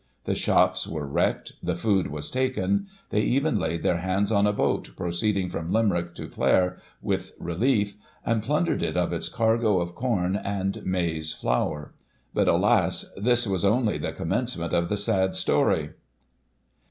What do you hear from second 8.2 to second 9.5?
and pltmdered it of its